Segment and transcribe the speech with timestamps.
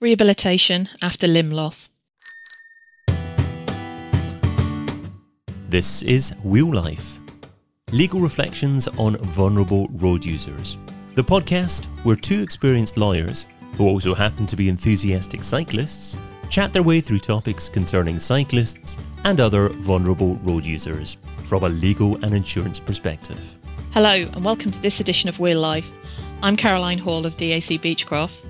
[0.00, 1.88] Rehabilitation after limb loss.
[5.68, 7.18] This is Wheel Life
[7.90, 10.76] Legal Reflections on Vulnerable Road Users,
[11.16, 16.16] the podcast where two experienced lawyers, who also happen to be enthusiastic cyclists,
[16.48, 22.14] chat their way through topics concerning cyclists and other vulnerable road users from a legal
[22.24, 23.56] and insurance perspective.
[23.90, 25.92] Hello, and welcome to this edition of Wheel Life.
[26.40, 28.44] I'm Caroline Hall of DAC Beachcroft.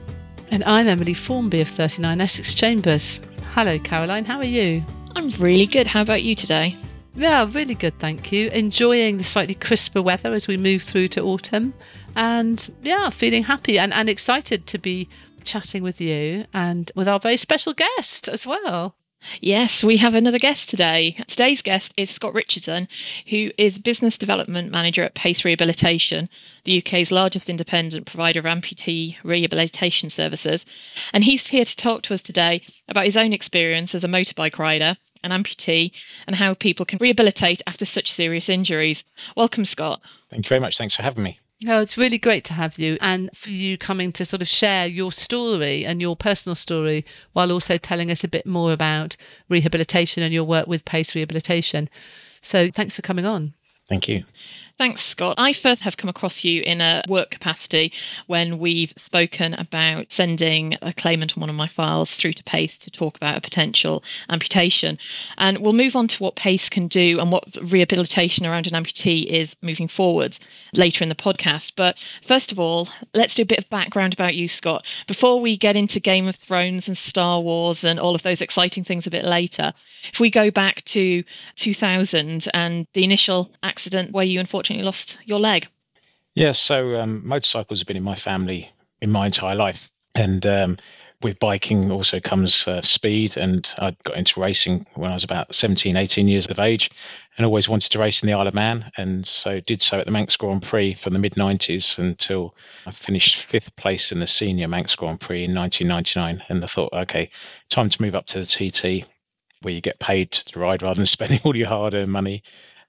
[0.50, 3.20] And I'm Emily Formby of 39 Essex Chambers.
[3.52, 4.82] Hello, Caroline, how are you?
[5.14, 5.86] I'm really good.
[5.86, 6.74] How about you today?
[7.14, 8.48] Yeah, really good, thank you.
[8.50, 11.74] Enjoying the slightly crisper weather as we move through to autumn.
[12.16, 15.08] And yeah, feeling happy and, and excited to be
[15.44, 18.96] chatting with you and with our very special guest as well.
[19.40, 21.16] Yes, we have another guest today.
[21.26, 22.88] Today's guest is Scott Richardson,
[23.28, 26.28] who is Business Development Manager at Pace Rehabilitation,
[26.64, 30.64] the UK's largest independent provider of amputee rehabilitation services.
[31.12, 34.58] And he's here to talk to us today about his own experience as a motorbike
[34.58, 35.92] rider, an amputee,
[36.26, 39.04] and how people can rehabilitate after such serious injuries.
[39.36, 40.00] Welcome, Scott.
[40.30, 40.78] Thank you very much.
[40.78, 41.38] Thanks for having me.
[41.66, 44.86] Oh, it's really great to have you and for you coming to sort of share
[44.86, 49.16] your story and your personal story while also telling us a bit more about
[49.48, 51.88] rehabilitation and your work with Pace Rehabilitation.
[52.42, 53.54] So thanks for coming on.
[53.88, 54.24] Thank you.
[54.78, 55.34] Thanks, Scott.
[55.38, 57.92] I first have come across you in a work capacity
[58.28, 62.78] when we've spoken about sending a claimant on one of my files through to PACE
[62.78, 64.98] to talk about a potential amputation.
[65.36, 69.26] And we'll move on to what PACE can do and what rehabilitation around an amputee
[69.26, 70.38] is moving forward
[70.72, 71.72] later in the podcast.
[71.74, 74.86] But first of all, let's do a bit of background about you, Scott.
[75.08, 78.84] Before we get into Game of Thrones and Star Wars and all of those exciting
[78.84, 79.72] things a bit later,
[80.12, 81.24] if we go back to
[81.56, 85.68] 2000 and the initial accident where you unfortunately lost your leg.
[86.34, 89.88] Yeah, so um, motorcycles have been in my family in my entire life.
[90.16, 90.76] And um,
[91.22, 93.36] with biking also comes uh, speed.
[93.36, 96.90] And I got into racing when I was about 17, 18 years of age
[97.36, 98.84] and always wanted to race in the Isle of Man.
[98.96, 102.90] And so did so at the Manx Grand Prix from the mid 90s until I
[102.90, 106.44] finished fifth place in the senior Manx Grand Prix in 1999.
[106.48, 107.30] And I thought, okay,
[107.68, 109.06] time to move up to the TT
[109.62, 112.42] where you get paid to ride rather than spending all your hard earned money.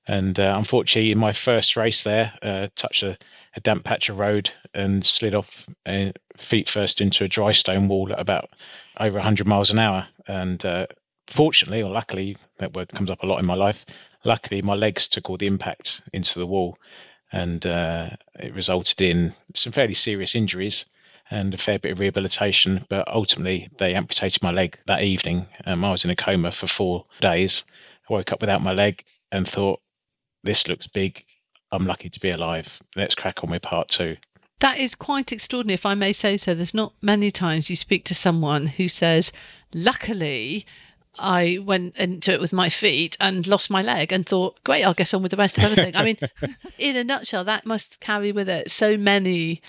[0.10, 3.16] And uh, unfortunately, in my first race there, uh, touched a,
[3.56, 7.88] a, damp patch of road and slid off uh, feet first into a dry stone
[7.88, 8.50] wall at about
[9.00, 10.08] over 100 miles an hour.
[10.28, 10.88] And uh,
[11.28, 13.86] fortunately, or luckily, that word comes up a lot in my life.
[14.24, 16.80] Luckily, my legs took all the impact into the wall,
[17.32, 18.10] and uh,
[18.40, 20.88] it resulted in some fairly serious injuries
[21.30, 22.84] and a fair bit of rehabilitation.
[22.90, 25.46] But ultimately, they amputated my leg that evening.
[25.68, 27.68] Um, I was in a coma for four days.
[28.10, 29.82] I woke up without my leg and thought,
[30.44, 31.24] this looks big.
[31.72, 32.82] I'm lucky to be alive.
[32.96, 34.18] Let's crack on with part two.
[34.60, 36.54] That is quite extraordinary, if I may say so.
[36.54, 39.32] There's not many times you speak to someone who says,
[39.74, 40.66] Luckily,
[41.18, 44.94] I went into it with my feet and lost my leg and thought, great, I'll
[44.94, 45.96] get on with the rest of everything.
[45.96, 46.18] I mean,
[46.78, 49.62] in a nutshell, that must carry with it so many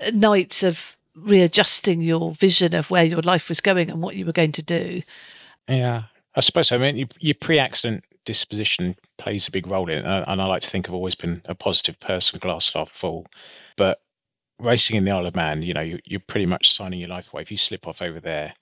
[0.00, 4.26] uh, nights of readjusting your vision of where your life was going and what you
[4.26, 5.02] were going to do.
[5.68, 6.04] Yeah,
[6.36, 6.76] I suppose so.
[6.76, 10.68] I mean, your pre-accident disposition plays a big role in it, and I like to
[10.68, 13.26] think I've always been a positive person, glass half full.
[13.76, 14.00] But
[14.58, 17.32] racing in the Isle of Man, you know, you, you're pretty much signing your life
[17.32, 17.42] away.
[17.42, 18.52] If you slip off over there,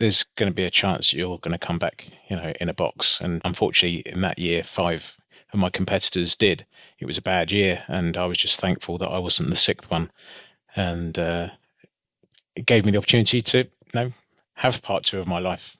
[0.00, 2.74] there's going to be a chance you're going to come back, you know, in a
[2.74, 3.20] box.
[3.20, 5.16] And unfortunately, in that year, five
[5.52, 6.66] of my competitors did.
[6.98, 9.88] It was a bad year, and I was just thankful that I wasn't the sixth
[9.88, 10.10] one.
[10.74, 11.48] And uh,
[12.56, 14.12] it gave me the opportunity to, you know,
[14.54, 15.76] have part two of my life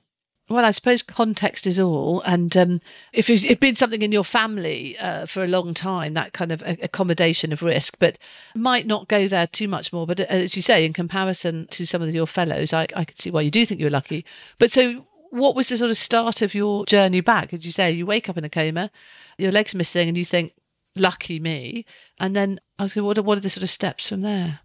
[0.49, 2.21] well, I suppose context is all.
[2.22, 2.81] And um,
[3.12, 6.62] if it's been something in your family uh, for a long time, that kind of
[6.82, 8.19] accommodation of risk, but
[8.54, 10.06] might not go there too much more.
[10.06, 13.19] But uh, as you say, in comparison to some of your fellows, I, I could
[13.19, 14.25] see why you do think you're lucky.
[14.59, 17.54] But so, what was the sort of start of your journey back?
[17.54, 18.91] As you say, you wake up in a coma,
[19.38, 20.53] your leg's missing, and you think,
[20.94, 21.87] lucky me.
[22.21, 24.60] And then I was what are, what are the sort of steps from there?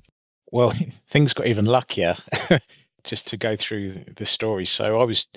[0.51, 0.71] Well,
[1.07, 2.15] things got even luckier.
[3.05, 4.65] Just to go through the story.
[4.65, 5.29] So I was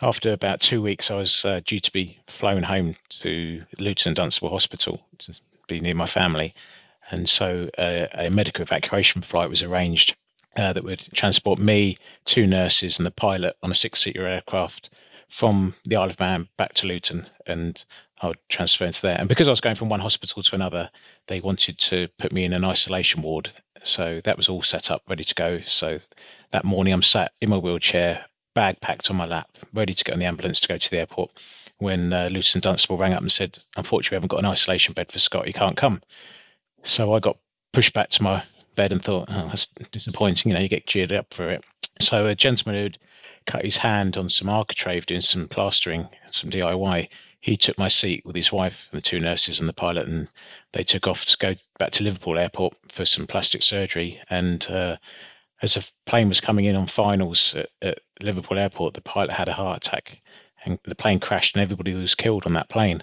[0.00, 4.50] after about two weeks, I was uh, due to be flown home to Luton Dunstable
[4.50, 5.34] Hospital to
[5.66, 6.54] be near my family.
[7.10, 10.14] And so uh, a medical evacuation flight was arranged
[10.56, 14.90] uh, that would transport me, two nurses, and the pilot on a six seater aircraft
[15.28, 17.26] from the Isle of Man back to Luton.
[17.46, 17.82] And
[18.20, 19.18] I would transfer into there.
[19.18, 20.90] And because I was going from one hospital to another,
[21.26, 23.50] they wanted to put me in an isolation ward.
[23.84, 25.60] So that was all set up, ready to go.
[25.60, 26.00] So
[26.50, 28.24] that morning, I'm sat in my wheelchair
[28.58, 30.98] bag packed on my lap, ready to get on the ambulance to go to the
[30.98, 31.30] airport,
[31.76, 35.12] when uh, Luton Dunstable rang up and said, Unfortunately, we haven't got an isolation bed
[35.12, 35.46] for Scott.
[35.46, 36.02] He can't come.
[36.82, 37.38] So I got
[37.72, 38.42] pushed back to my
[38.74, 40.50] bed and thought, oh, that's disappointing.
[40.50, 41.64] You know, you get cheered up for it.
[42.00, 42.98] So a gentleman who'd
[43.46, 47.10] cut his hand on some architrave doing some plastering, some DIY,
[47.40, 50.28] he took my seat with his wife and the two nurses and the pilot, and
[50.72, 54.20] they took off to go back to Liverpool Airport for some plastic surgery.
[54.28, 54.96] And uh,
[55.60, 59.48] as the plane was coming in on finals at, at Liverpool Airport, the pilot had
[59.48, 60.20] a heart attack,
[60.64, 63.02] and the plane crashed, and everybody was killed on that plane.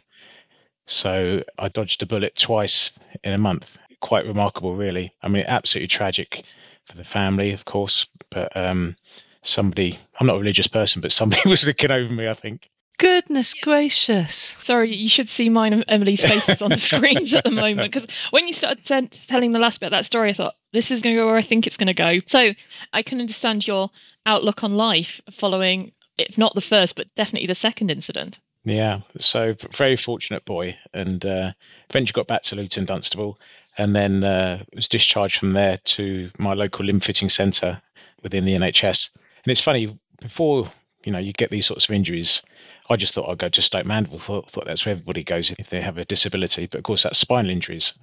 [0.88, 2.92] So I dodged a bullet twice
[3.24, 3.78] in a month.
[4.00, 5.13] Quite remarkable, really.
[5.22, 6.44] I mean, absolutely tragic
[6.86, 8.96] for the family, of course, but um,
[9.42, 12.69] somebody, I'm not a religious person, but somebody was looking over me, I think.
[12.97, 14.36] Goodness gracious.
[14.36, 18.07] Sorry, you should see mine and Emily's faces on the screens at the moment because
[18.31, 21.01] when you started t- telling the last bit of that story, I thought, this is
[21.01, 22.19] going to go where I think it's going to go.
[22.25, 22.51] So
[22.94, 23.89] I can understand your
[24.25, 28.39] outlook on life following, if not the first, but definitely the second incident.
[28.65, 31.51] Yeah, so very fortunate boy, and uh,
[31.89, 33.39] eventually got back to Luton Dunstable,
[33.77, 37.80] and then uh, was discharged from there to my local limb fitting centre
[38.24, 39.12] within the NHS.
[39.44, 40.68] And it's funny before
[41.06, 42.44] you know you get these sorts of injuries.
[42.90, 44.19] I just thought I'd go to Stoke Mandeville.
[44.19, 46.66] Thought, thought that's where everybody goes if they have a disability.
[46.66, 47.94] But of course, that's spinal injuries.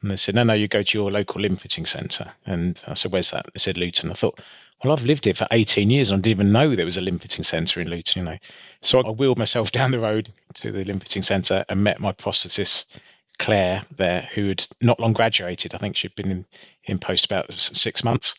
[0.00, 2.32] And they said, no, no, you go to your local limb fitting centre.
[2.44, 3.46] And I said, where's that?
[3.52, 4.10] They said Luton.
[4.10, 4.40] I thought,
[4.82, 7.02] well, I've lived here for 18 years and I didn't even know there was a
[7.02, 8.38] limb fitting centre in Luton, you know.
[8.82, 12.12] So I wheeled myself down the road to the limb fitting centre and met my
[12.12, 12.88] prosthetist,
[13.38, 15.74] Claire, there, who had not long graduated.
[15.74, 16.46] I think she'd been in,
[16.84, 18.34] in post about six months.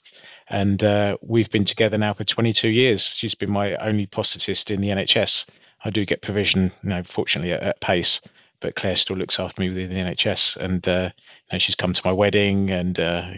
[0.50, 3.06] And uh, we've been together now for 22 years.
[3.06, 5.48] She's been my only prosthetist in the NHS.
[5.84, 8.22] I do get provision, you know, fortunately at, at pace,
[8.60, 10.58] but Claire still looks after me within the NHS.
[10.58, 13.34] And uh, you know, she's come to my wedding and uh,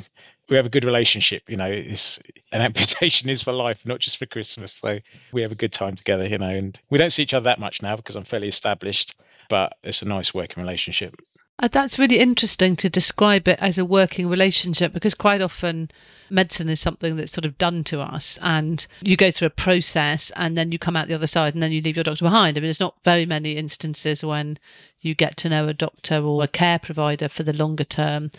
[0.49, 1.43] we have a good relationship.
[1.49, 2.19] You know, it's
[2.51, 4.73] an amputation is for life, not just for Christmas.
[4.73, 4.99] So
[5.31, 7.59] we have a good time together, you know, and we don't see each other that
[7.59, 9.15] much now because I'm fairly established,
[9.49, 11.15] but it's a nice working relationship.
[11.61, 15.91] Uh, that's really interesting to describe it as a working relationship because quite often
[16.29, 20.31] medicine is something that's sort of done to us and you go through a process
[20.37, 22.55] and then you come out the other side and then you leave your doctor behind.
[22.55, 24.57] I mean, there's not very many instances when
[25.01, 28.31] you get to know a doctor or a care provider for the longer term.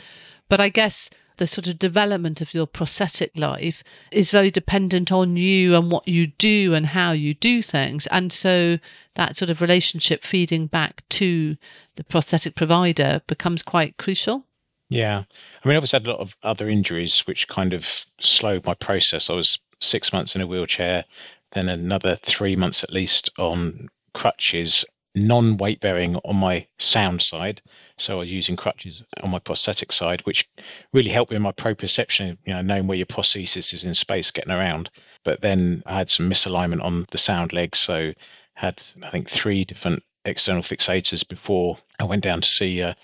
[0.48, 1.10] But I guess
[1.40, 3.82] the sort of development of your prosthetic life
[4.12, 8.06] is very dependent on you and what you do and how you do things.
[8.08, 8.78] And so
[9.14, 11.56] that sort of relationship feeding back to
[11.96, 14.44] the prosthetic provider becomes quite crucial.
[14.90, 15.24] Yeah.
[15.64, 17.86] I mean, I've had a lot of other injuries which kind of
[18.18, 19.30] slowed my process.
[19.30, 21.06] I was six months in a wheelchair,
[21.52, 24.84] then another three months at least on crutches
[25.14, 27.62] non weight bearing on my sound side.
[27.98, 30.48] So I was using crutches on my prosthetic side, which
[30.92, 34.30] really helped me in my proprioception, you know, knowing where your prosthesis is in space,
[34.30, 34.90] getting around.
[35.24, 37.74] But then I had some misalignment on the sound leg.
[37.74, 38.12] So
[38.54, 42.94] had, I think, three different external fixators before I went down to see uh,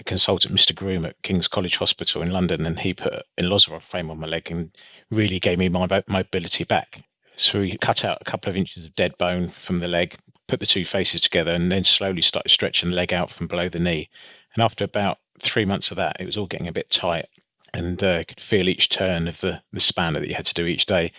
[0.00, 0.74] a consultant, Mr.
[0.74, 4.26] Groom at King's College Hospital in London, and he put a Ilizarov frame on my
[4.26, 4.70] leg and
[5.10, 7.02] really gave me my mobility back.
[7.36, 10.16] So we cut out a couple of inches of dead bone from the leg,
[10.48, 13.68] put the two faces together, and then slowly started stretching the leg out from below
[13.68, 14.08] the knee.
[14.54, 17.26] And after about three months of that, it was all getting a bit tight,
[17.72, 20.66] and uh, could feel each turn of the the spanner that you had to do
[20.66, 21.12] each day.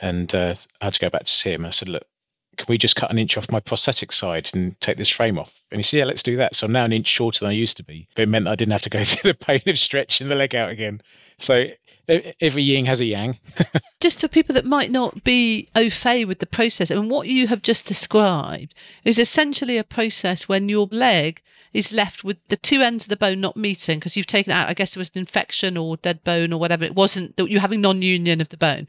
[0.00, 1.64] And uh, I had to go back to see him.
[1.64, 2.06] I said, "Look,
[2.56, 5.62] can we just cut an inch off my prosthetic side and take this frame off?
[5.70, 6.54] And he said, yeah, let's do that.
[6.54, 8.08] So I'm now an inch shorter than I used to be.
[8.14, 10.54] But it meant I didn't have to go through the pain of stretching the leg
[10.54, 11.00] out again.
[11.38, 11.68] So
[12.08, 13.38] every yin has a yang.
[14.00, 17.28] just for people that might not be au fait with the process, I mean, what
[17.28, 21.42] you have just described is essentially a process when your leg
[21.72, 24.68] is left with the two ends of the bone not meeting because you've taken out,
[24.68, 26.84] I guess it was an infection or dead bone or whatever.
[26.84, 28.88] It wasn't that you're having non union of the bone.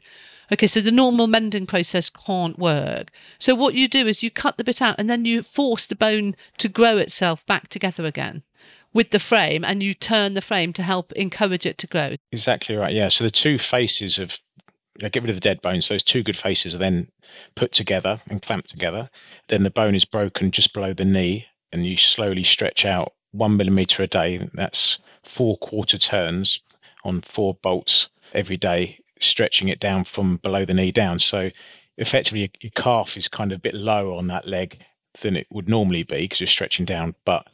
[0.52, 3.10] Okay, so the normal mending process can't work.
[3.38, 5.96] So what you do is you cut the bit out and then you force the
[5.96, 8.42] bone to grow itself back together again
[8.92, 12.14] with the frame and you turn the frame to help encourage it to grow.
[12.32, 12.94] Exactly right.
[12.94, 13.08] Yeah.
[13.08, 14.38] So the two faces of
[14.98, 15.88] get rid of the dead bones.
[15.88, 17.08] Those two good faces are then
[17.54, 19.10] put together and clamped together.
[19.48, 23.56] Then the bone is broken just below the knee, and you slowly stretch out one
[23.56, 24.48] millimeter a day.
[24.54, 26.62] That's four quarter turns
[27.04, 31.18] on four bolts every day, stretching it down from below the knee down.
[31.18, 31.50] So
[31.96, 34.78] effectively, your calf is kind of a bit lower on that leg
[35.20, 37.46] than it would normally be because you're stretching down, but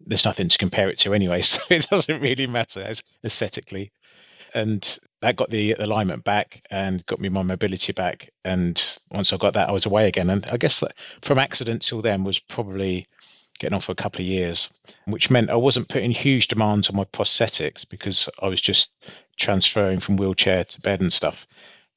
[0.00, 2.92] there's nothing to compare it to anyway, so it doesn't really matter
[3.24, 3.92] aesthetically.
[4.52, 8.30] And that got the alignment back and got me my mobility back.
[8.44, 8.80] And
[9.10, 10.30] once I got that, I was away again.
[10.30, 13.08] And I guess that from accident till then was probably
[13.58, 14.70] getting on for a couple of years,
[15.06, 18.94] which meant I wasn't putting huge demands on my prosthetics because I was just
[19.36, 21.46] transferring from wheelchair to bed and stuff.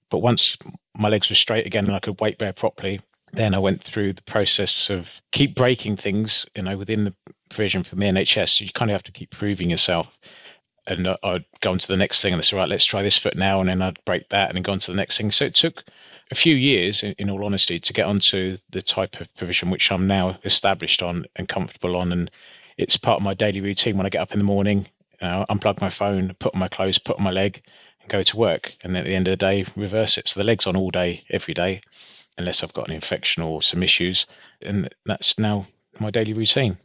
[0.09, 0.57] But once
[0.97, 2.99] my legs were straight again and I could weight bear properly,
[3.33, 7.15] then I went through the process of keep breaking things, you know, within the
[7.49, 8.49] provision from the NHS.
[8.59, 10.17] So you kind of have to keep proving yourself.
[10.87, 13.35] and I'd go on to the next thing and say, right, let's try this foot
[13.35, 13.59] now.
[13.59, 15.31] And then I'd break that and then go on to the next thing.
[15.31, 15.83] So it took
[16.31, 19.91] a few years, in, in all honesty, to get onto the type of provision which
[19.91, 22.11] I'm now established on and comfortable on.
[22.11, 22.31] And
[22.77, 24.85] it's part of my daily routine when I get up in the morning,
[25.21, 27.61] know, unplug my phone, put on my clothes, put on my leg,
[28.01, 28.73] and go to work.
[28.83, 30.27] And then at the end of the day, reverse it.
[30.27, 31.81] So the leg's on all day, every day,
[32.37, 34.27] unless I've got an infection or some issues.
[34.61, 35.67] And that's now
[35.99, 36.77] my daily routine.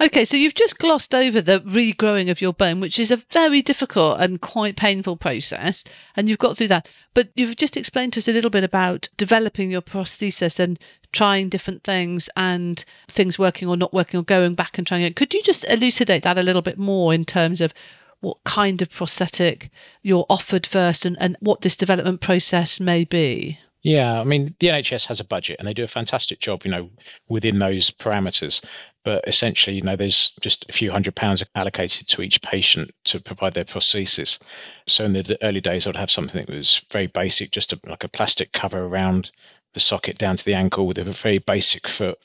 [0.00, 3.60] Okay, so you've just glossed over the regrowing of your bone, which is a very
[3.62, 5.82] difficult and quite painful process,
[6.14, 6.88] and you've got through that.
[7.14, 10.78] But you've just explained to us a little bit about developing your prosthesis and
[11.12, 15.16] trying different things and things working or not working or going back and trying it.
[15.16, 17.74] Could you just elucidate that a little bit more in terms of
[18.20, 19.68] what kind of prosthetic
[20.02, 23.58] you're offered first and, and what this development process may be?
[23.82, 26.70] Yeah, I mean, the NHS has a budget and they do a fantastic job, you
[26.70, 26.90] know,
[27.28, 28.64] within those parameters.
[29.04, 33.20] But essentially, you know, there's just a few hundred pounds allocated to each patient to
[33.20, 34.40] provide their prosthesis.
[34.88, 38.02] So in the early days, I'd have something that was very basic, just a, like
[38.02, 39.30] a plastic cover around
[39.74, 42.18] the socket down to the ankle with a very basic foot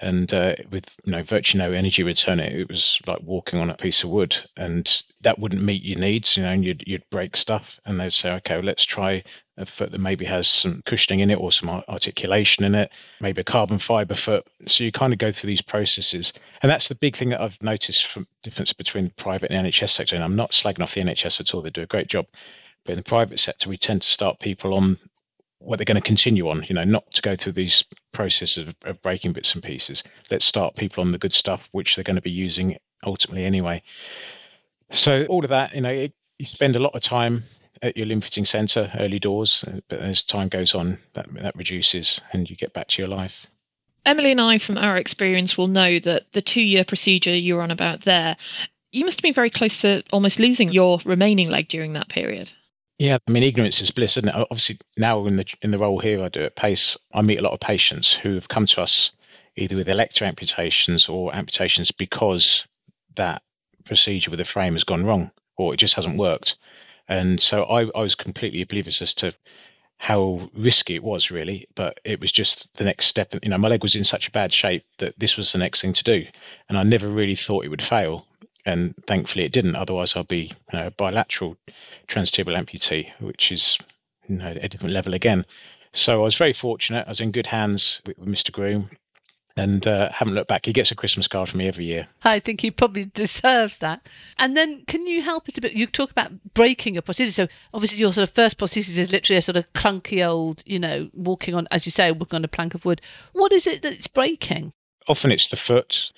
[0.00, 3.70] and uh, with you know virtually no energy return it, it was like walking on
[3.70, 7.08] a piece of wood and that wouldn't meet your needs you know and you'd, you'd
[7.10, 9.22] break stuff and they'd say okay well, let's try
[9.58, 13.40] a foot that maybe has some cushioning in it or some articulation in it maybe
[13.40, 14.46] a carbon fiber foot.
[14.66, 16.32] So you kind of go through these processes.
[16.62, 19.88] And that's the big thing that i've noticed from difference between the private and nhs
[19.88, 20.16] sector.
[20.16, 21.62] And i'm not slagging off the nhs at all.
[21.62, 22.26] They do a great job.
[22.84, 24.96] But in the private sector we tend to start people on
[25.58, 28.76] what they're going to continue on, you know, not to go through these processes of,
[28.84, 30.04] of, breaking bits and pieces.
[30.30, 33.82] Let's start people on the good stuff, which they're going to be using ultimately anyway.
[34.90, 37.42] So all of that, you know, it, you spend a lot of time
[37.82, 42.20] at your limb fitting centre, early doors, but as time goes on, that that reduces,
[42.32, 43.50] and you get back to your life.
[44.04, 48.02] Emily and I, from our experience, will know that the two-year procedure you're on about
[48.02, 48.36] there,
[48.92, 52.50] you must have been very close to almost losing your remaining leg during that period.
[52.98, 54.34] Yeah, I mean, ignorance is bliss, isn't it?
[54.34, 57.42] Obviously, now in the in the role here I do at Pace, I meet a
[57.42, 59.12] lot of patients who have come to us
[59.56, 62.66] either with elective amputations or amputations because
[63.16, 63.42] that
[63.84, 66.58] procedure with the frame has gone wrong or it just hasn't worked.
[67.08, 69.34] And so I, I was completely oblivious as to
[69.98, 71.66] how risky it was, really.
[71.74, 73.34] But it was just the next step.
[73.42, 75.80] You know, my leg was in such a bad shape that this was the next
[75.80, 76.26] thing to do,
[76.68, 78.26] and I never really thought it would fail
[78.66, 79.76] and thankfully it didn't.
[79.76, 81.56] Otherwise, i'd be you know, a bilateral
[82.08, 83.78] transtibial amputee, which is
[84.28, 85.46] you know, a different level again.
[85.92, 87.06] So I was very fortunate.
[87.06, 88.52] I was in good hands with, with Mr.
[88.52, 88.90] Groom
[89.56, 90.66] and uh, haven't looked back.
[90.66, 92.06] He gets a Christmas card from me every year.
[92.22, 94.06] I think he probably deserves that.
[94.38, 95.72] And then, can you help us a bit?
[95.72, 97.32] You talk about breaking your prosthesis.
[97.32, 100.78] So, obviously, your sort of first prosthesis is literally a sort of clunky old, you
[100.78, 103.00] know, walking on, as you say, walking on a plank of wood.
[103.32, 104.72] What is it that's breaking?
[105.08, 106.12] Often it's the foot,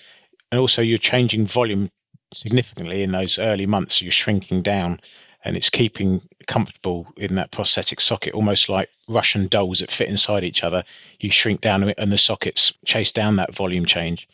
[0.50, 1.88] and also you're changing volume
[2.34, 4.02] significantly in those early months.
[4.02, 5.00] You're shrinking down
[5.44, 10.44] and it's keeping comfortable in that prosthetic socket, almost like Russian dolls that fit inside
[10.44, 10.84] each other.
[11.20, 14.28] You shrink down and the sockets chase down that volume change.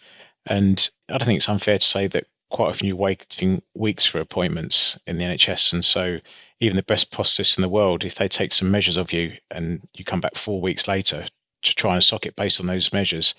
[0.47, 4.21] And I don't think it's unfair to say that quite often you're waiting weeks for
[4.21, 5.73] appointments in the NHS.
[5.75, 6.19] And so
[6.61, 9.87] even the best prosthetists in the world, if they take some measures of you and
[9.95, 11.25] you come back four weeks later
[11.63, 13.35] to try and socket based on those measures,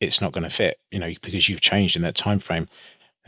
[0.00, 2.68] it's not going to fit, you know, because you've changed in that time frame.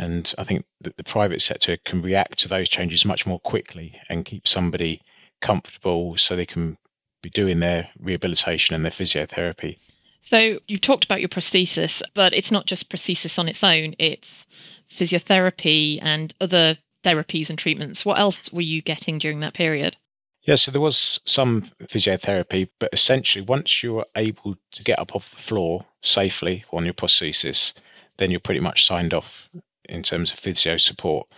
[0.00, 4.00] And I think that the private sector can react to those changes much more quickly
[4.08, 5.02] and keep somebody
[5.42, 6.78] comfortable so they can
[7.22, 9.76] be doing their rehabilitation and their physiotherapy.
[10.22, 14.46] So you've talked about your prosthesis, but it's not just prosthesis on its own, it's
[14.90, 18.06] physiotherapy and other therapies and treatments.
[18.06, 19.98] What else were you getting during that period?
[20.44, 25.28] Yeah, so there was some physiotherapy, but essentially, once you're able to get up off
[25.28, 27.74] the floor safely on your prosthesis,
[28.16, 29.50] then you're pretty much signed off
[29.90, 31.28] in terms of physio support,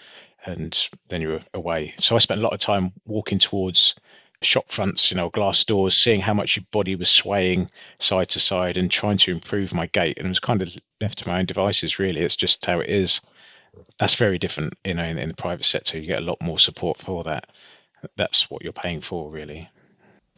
[0.45, 1.95] and then you're away.
[1.99, 3.95] So I spent a lot of time walking towards
[4.43, 8.41] shop fronts, you know, glass doors, seeing how much your body was swaying side to
[8.41, 10.19] side and trying to improve my gait.
[10.19, 12.21] And it was kind of left to my own devices, really.
[12.21, 13.21] It's just how it is.
[13.99, 15.99] That's very different, you know, in, in the private sector.
[15.99, 17.49] You get a lot more support for that.
[18.17, 19.71] That's what you're paying for, really.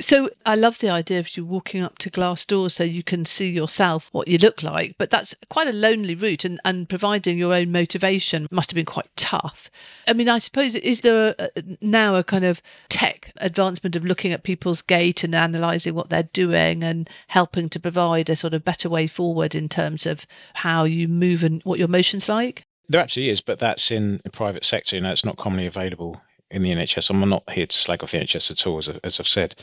[0.00, 3.24] So I love the idea of you walking up to glass doors so you can
[3.24, 7.38] see yourself what you look like, but that's quite a lonely route and, and providing
[7.38, 9.70] your own motivation must have been quite tough.
[10.08, 11.48] I mean, I suppose is there a,
[11.80, 16.24] now a kind of tech advancement of looking at people's gait and analysing what they're
[16.24, 20.82] doing and helping to provide a sort of better way forward in terms of how
[20.82, 22.64] you move and what your motion's like?
[22.88, 24.96] There absolutely is, but that's in the private sector.
[24.96, 26.20] You know, it's not commonly available
[26.50, 27.10] in the NHS.
[27.10, 29.54] I'm not here to slag off the NHS at all, as, as I've said.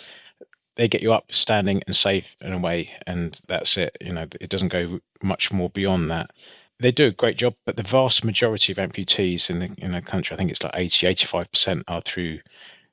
[0.75, 3.97] They get you up, standing and safe and away, and that's it.
[4.01, 6.31] You know, it doesn't go much more beyond that.
[6.79, 10.01] they do a great job, but the vast majority of amputees in the in the
[10.01, 12.39] country, I think it's like 80, 85% are through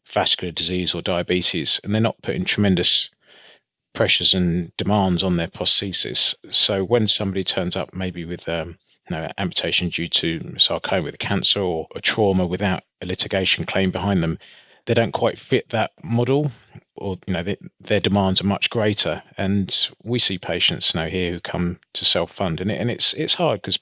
[0.06, 3.10] vascular disease or diabetes, and they're not putting tremendous
[3.94, 6.34] pressures and demands on their prosthesis.
[6.50, 8.78] So when somebody turns up maybe with um,
[9.16, 14.22] know, amputation due to sarcoma with cancer or a trauma without a litigation claim behind
[14.22, 14.38] them,
[14.86, 16.50] they don't quite fit that model
[16.94, 19.22] or you know they, their demands are much greater.
[19.36, 19.74] And
[20.04, 22.60] we see patients know here who come to self-fund.
[22.60, 23.78] And, it, and it's it's hard because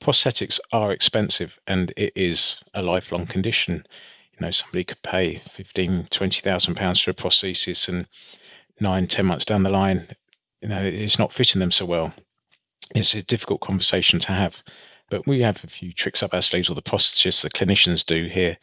[0.00, 3.84] prosthetics are expensive and it is a lifelong condition.
[4.32, 8.06] You know somebody could pay 15 20,000 pounds for a prosthesis and
[8.80, 10.06] nine ten months down the line
[10.62, 12.12] you know it's not fitting them so well
[12.94, 14.62] it's a difficult conversation to have
[15.10, 18.26] but we have a few tricks up our sleeves, or the prosthetists, the clinicians do
[18.26, 18.56] here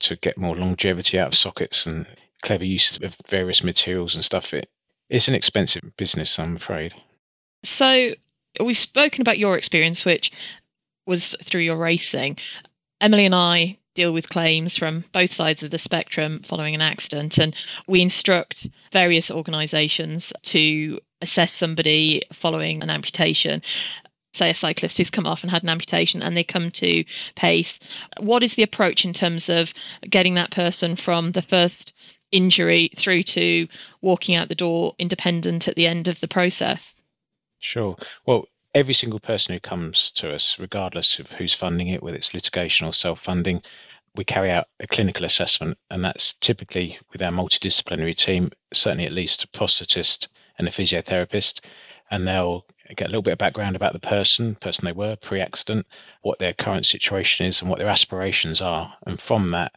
[0.00, 2.06] to get more longevity out of sockets and
[2.42, 4.52] clever use of various materials and stuff.
[4.52, 4.68] It,
[5.08, 6.92] it's an expensive business, I'm afraid.
[7.62, 8.14] So
[8.60, 10.32] we've spoken about your experience, which
[11.06, 12.38] was through your racing.
[13.00, 17.38] Emily and I deal with claims from both sides of the spectrum following an accident,
[17.38, 17.54] and
[17.86, 23.62] we instruct various organisations to assess somebody following an amputation.
[24.34, 27.80] Say a cyclist who's come off and had an amputation and they come to pace.
[28.18, 29.72] What is the approach in terms of
[30.08, 31.92] getting that person from the first
[32.30, 33.68] injury through to
[34.00, 36.94] walking out the door independent at the end of the process?
[37.58, 37.96] Sure.
[38.26, 42.34] Well every single person who comes to us regardless of who's funding it whether it's
[42.34, 43.62] litigation or self-funding
[44.14, 49.12] we carry out a clinical assessment and that's typically with our multidisciplinary team certainly at
[49.12, 50.28] least a prosthetist
[50.58, 51.60] and a physiotherapist
[52.10, 55.86] and they'll get a little bit of background about the person, person they were pre-accident,
[56.20, 59.72] what their current situation is, and what their aspirations are, and from that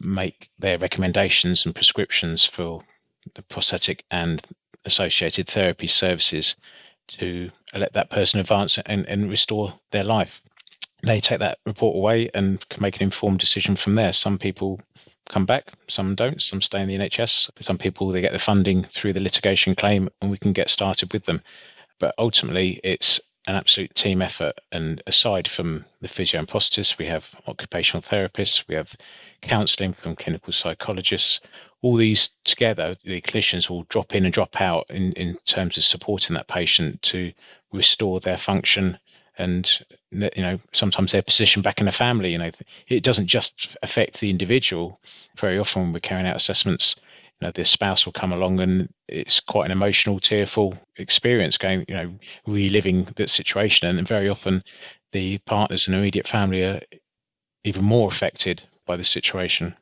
[0.00, 2.82] make their recommendations and prescriptions for
[3.34, 4.42] the prosthetic and
[4.86, 6.56] associated therapy services
[7.08, 10.40] to let that person advance and, and restore their life.
[11.06, 14.12] They take that report away and can make an informed decision from there.
[14.12, 14.80] Some people
[15.28, 17.62] come back, some don't, some stay in the NHS.
[17.62, 21.12] Some people they get the funding through the litigation claim and we can get started
[21.12, 21.42] with them.
[22.00, 24.58] But ultimately it's an absolute team effort.
[24.72, 28.92] And aside from the physio and prosthetist, we have occupational therapists, we have
[29.40, 31.40] counselling from clinical psychologists.
[31.82, 35.84] All these together, the clinicians will drop in and drop out in, in terms of
[35.84, 37.32] supporting that patient to
[37.70, 38.98] restore their function
[39.38, 42.50] and you know sometimes their position back in the family you know
[42.88, 45.00] it doesn't just affect the individual.
[45.36, 46.96] Very often when we're carrying out assessments
[47.40, 51.84] you know the spouse will come along and it's quite an emotional tearful experience going
[51.88, 53.98] you know reliving that situation.
[53.98, 54.62] And very often
[55.12, 56.80] the partners and immediate family are
[57.64, 59.74] even more affected by the situation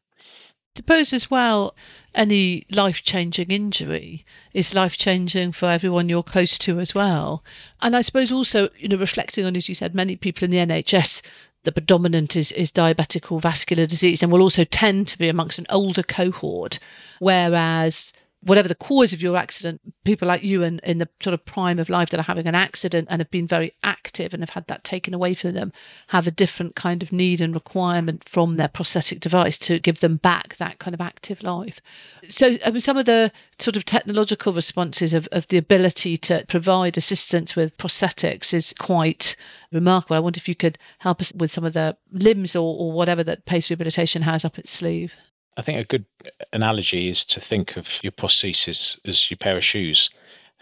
[0.77, 1.75] suppose as well
[2.15, 7.45] any life changing injury is life changing for everyone you're close to as well.
[7.81, 10.59] And I suppose also, you know, reflecting on, as you said, many people in the
[10.59, 11.23] NHS,
[11.63, 15.59] the predominant is, is diabetic or vascular disease and will also tend to be amongst
[15.59, 16.79] an older cohort.
[17.21, 18.13] Whereas
[18.45, 21.79] whatever the cause of your accident, people like you and in the sort of prime
[21.79, 24.67] of life that are having an accident and have been very active and have had
[24.67, 25.73] that taken away from them
[26.09, 30.17] have a different kind of need and requirement from their prosthetic device to give them
[30.17, 31.81] back that kind of active life.
[32.29, 36.45] So, I mean, some of the sort of technological responses of, of the ability to
[36.47, 39.37] provide assistance with prosthetics is quite
[39.73, 40.17] remarkable.
[40.17, 43.25] I wonder if you could help us with some of the limbs or, or whatever
[43.25, 45.15] that Pace Rehabilitation has up its sleeve.
[45.57, 46.07] I think a good
[46.53, 50.11] analogy is to think of your prosthesis as your pair of shoes.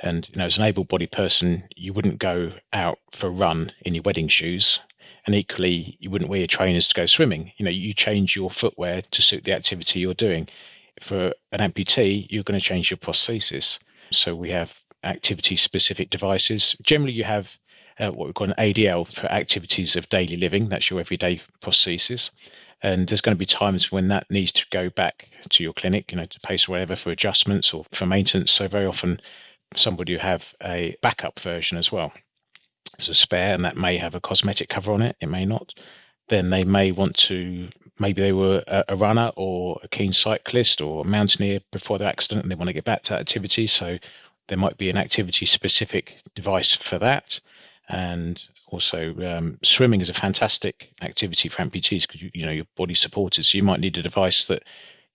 [0.01, 3.95] And you know, as an able-bodied person, you wouldn't go out for a run in
[3.95, 4.81] your wedding shoes,
[5.25, 7.53] and equally, you wouldn't wear your trainers to go swimming.
[7.57, 10.49] You know, you change your footwear to suit the activity you're doing.
[11.01, 13.79] For an amputee, you're going to change your prosthesis.
[14.11, 16.77] So we have activity-specific devices.
[16.83, 17.57] Generally, you have
[17.99, 20.69] uh, what we call an ADL for activities of daily living.
[20.69, 22.33] That's your everyday prosthesis.
[22.83, 26.11] And there's going to be times when that needs to go back to your clinic,
[26.11, 28.51] you know, to pace or whatever for adjustments or for maintenance.
[28.51, 29.21] So very often
[29.77, 32.12] somebody will have a backup version as well
[32.99, 35.75] as a spare, and that may have a cosmetic cover on it, it may not.
[36.29, 37.68] Then they may want to
[37.99, 42.42] maybe they were a, runner or a keen cyclist or a mountaineer before their accident
[42.42, 43.66] and they want to get back to that activity.
[43.66, 43.99] So
[44.49, 47.40] there might be an activity specific device for that
[47.88, 48.42] and
[48.73, 52.95] also um, swimming is a fantastic activity for amputees because you, you know your body
[52.95, 53.45] supported.
[53.45, 54.63] So you might need a device that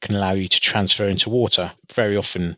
[0.02, 1.72] can allow you to transfer into water.
[1.94, 2.56] Very often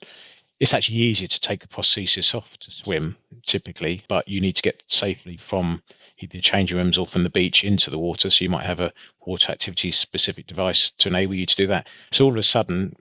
[0.60, 4.62] it's actually easier to take a prosthesis off to swim typically but you need to
[4.62, 5.82] get safely from
[6.18, 8.30] either changing rooms or from the beach into the water.
[8.30, 8.92] So you might have a
[9.26, 11.88] water activity specific device to enable you to do that.
[12.12, 12.94] So all of a sudden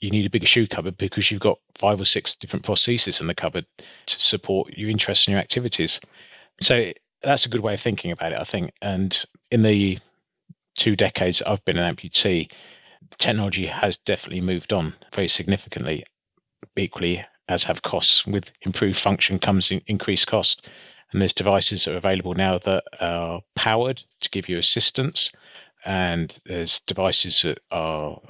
[0.00, 3.26] you need a bigger shoe cupboard because you've got five or six different prostheses in
[3.26, 3.66] the cupboard
[4.06, 6.00] to support your interests and your activities.
[6.60, 8.72] So that's a good way of thinking about it, I think.
[8.80, 9.98] And in the
[10.76, 12.52] two decades I've been an amputee,
[13.18, 16.04] technology has definitely moved on very significantly.
[16.76, 18.26] Equally, as have costs.
[18.26, 20.68] With improved function comes in increased cost.
[21.12, 25.32] And there's devices that are available now that are powered to give you assistance.
[25.84, 28.20] And there's devices that are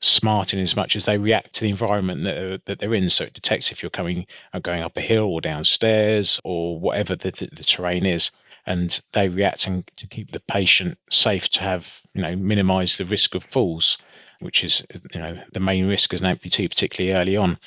[0.00, 3.10] smart in as much as they react to the environment that, that they're in.
[3.10, 7.16] So it detects if you're coming uh, going up a hill or downstairs or whatever
[7.16, 8.30] the, the, the terrain is.
[8.66, 13.06] And they react and to keep the patient safe to have, you know, minimize the
[13.06, 13.96] risk of falls,
[14.40, 17.58] which is, you know, the main risk as an amputee, particularly early on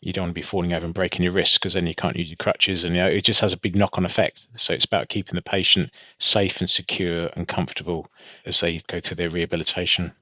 [0.00, 2.16] you don't want to be falling over and breaking your wrist because then you can't
[2.16, 4.84] use your crutches and you know, it just has a big knock-on effect so it's
[4.84, 8.06] about keeping the patient safe and secure and comfortable
[8.44, 10.12] as they go through their rehabilitation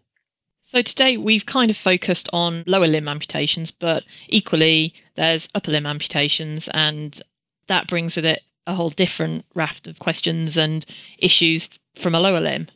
[0.75, 5.87] so today we've kind of focused on lower limb amputations but equally there's upper limb
[5.87, 7.23] amputations and
[7.69, 10.85] that brings with it a whole different raft of questions and
[11.17, 12.67] issues from a lower limb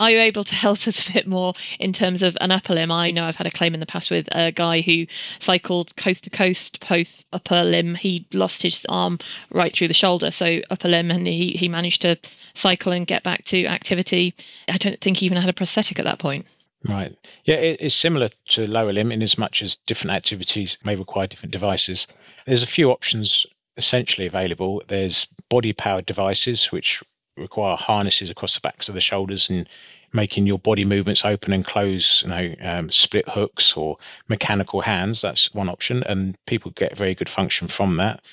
[0.00, 2.90] are you able to help us a bit more in terms of an upper limb?
[2.90, 5.06] I know I've had a claim in the past with a guy who
[5.38, 7.94] cycled coast to coast post upper limb.
[7.94, 12.02] He lost his arm right through the shoulder, so upper limb, and he, he managed
[12.02, 12.18] to
[12.54, 14.34] cycle and get back to activity.
[14.68, 16.46] I don't think he even had a prosthetic at that point.
[16.86, 17.14] Right.
[17.44, 21.26] Yeah, it, it's similar to lower limb in as much as different activities may require
[21.26, 22.06] different devices.
[22.44, 24.82] There's a few options essentially available.
[24.86, 27.02] There's body powered devices, which
[27.36, 29.68] require harnesses across the backs of the shoulders and
[30.12, 33.96] making your body movements open and close, you know, um, split hooks or
[34.28, 35.22] mechanical hands.
[35.22, 38.24] That's one option, and people get very good function from that.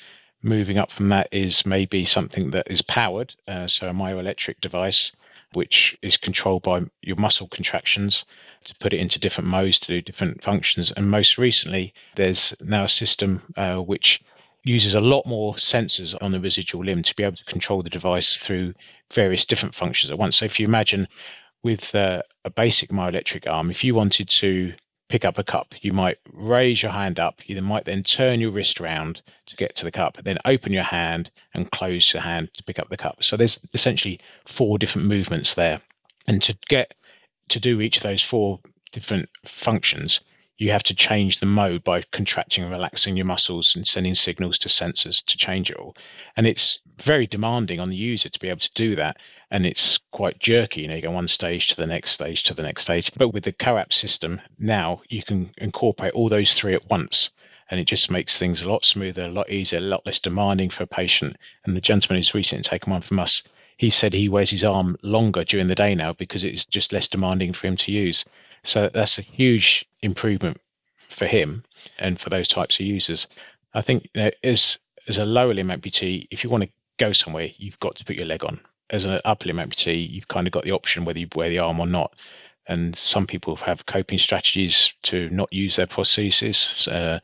[0.43, 5.15] Moving up from that is maybe something that is powered, uh, so a myoelectric device,
[5.53, 8.25] which is controlled by your muscle contractions
[8.63, 10.91] to put it into different modes to do different functions.
[10.91, 14.21] And most recently, there's now a system uh, which
[14.63, 17.89] uses a lot more sensors on the residual limb to be able to control the
[17.89, 18.73] device through
[19.11, 20.37] various different functions at once.
[20.37, 21.07] So if you imagine
[21.63, 24.73] with uh, a basic myoelectric arm, if you wanted to
[25.11, 27.47] pick up a cup, you might raise your hand up.
[27.47, 30.83] You might then turn your wrist around to get to the cup, then open your
[30.83, 33.23] hand and close your hand to pick up the cup.
[33.23, 35.81] So there's essentially four different movements there.
[36.27, 36.93] And to get
[37.49, 38.61] to do each of those four
[38.93, 40.21] different functions,
[40.61, 44.59] you have to change the mode by contracting and relaxing your muscles and sending signals
[44.59, 45.95] to sensors to change it all.
[46.37, 49.17] And it's very demanding on the user to be able to do that.
[49.49, 50.81] And it's quite jerky.
[50.81, 53.11] You know, you go one stage to the next stage to the next stage.
[53.17, 57.31] But with the COAPT system, now you can incorporate all those three at once.
[57.71, 60.69] And it just makes things a lot smoother, a lot easier, a lot less demanding
[60.69, 61.37] for a patient.
[61.65, 63.41] And the gentleman who's recently taken one from us,
[63.77, 67.07] he said he wears his arm longer during the day now because it's just less
[67.07, 68.25] demanding for him to use.
[68.63, 70.57] So that's a huge improvement
[70.97, 71.63] for him
[71.99, 73.27] and for those types of users.
[73.73, 77.11] I think you know, as as a lower limb amputee, if you want to go
[77.11, 78.59] somewhere, you've got to put your leg on.
[78.89, 81.59] As an upper limb amputee, you've kind of got the option whether you wear the
[81.59, 82.13] arm or not.
[82.67, 86.87] And some people have coping strategies to not use their prosthesis.
[86.87, 87.19] Uh,